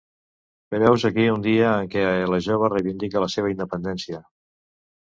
Però 0.75 0.87
heus 0.91 1.05
aquí 1.09 1.25
un 1.33 1.43
dia 1.49 1.75
en 1.83 1.93
què 1.97 2.07
la 2.37 2.41
jove 2.49 2.73
reivindica 2.75 3.25
la 3.27 3.31
seva 3.37 3.55
independència. 3.57 4.27